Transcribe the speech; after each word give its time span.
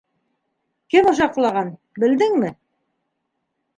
—Кем 0.93 1.11
ошаҡлаған, 1.11 1.71
белдеңме? 2.05 2.51